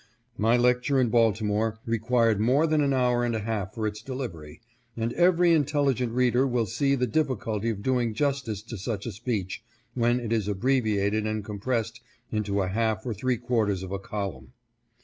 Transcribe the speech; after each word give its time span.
''My 0.47 0.57
lecture 0.57 0.99
in 0.99 1.09
Baltimore 1.09 1.77
required 1.85 2.39
more 2.39 2.65
than 2.65 2.81
an 2.81 2.91
hour 2.91 3.23
and 3.23 3.35
a 3.35 3.41
half 3.41 3.75
for 3.75 3.85
its 3.85 4.01
delivery, 4.01 4.59
and 4.97 5.13
every 5.13 5.53
intelligent 5.53 6.13
reader 6.13 6.47
will 6.47 6.65
see 6.65 6.95
the 6.95 7.05
difficulty 7.05 7.69
of 7.69 7.83
doing 7.83 8.15
justice 8.15 8.63
to 8.63 8.79
such 8.79 9.05
a 9.05 9.11
speech 9.11 9.63
when 9.93 10.19
it 10.19 10.33
is 10.33 10.47
abbreviated 10.47 11.27
and 11.27 11.45
compressed 11.45 12.01
into 12.31 12.63
a 12.63 12.69
half 12.69 13.05
or 13.05 13.13
three 13.13 13.37
quarters 13.37 13.83
of 13.83 13.91
a 13.91 13.99
column. 13.99 14.53